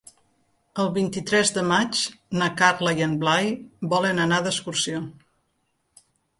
El 0.83 0.87
vint-i-tres 0.95 1.51
de 1.57 1.63
maig 1.73 2.01
na 2.43 2.49
Carla 2.63 2.95
i 3.03 3.07
en 3.09 3.15
Blai 3.27 3.53
volen 3.95 4.25
anar 4.27 4.43
d'excursió. 4.49 5.07